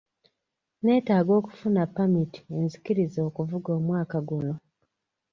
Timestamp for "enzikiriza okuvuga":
2.59-3.69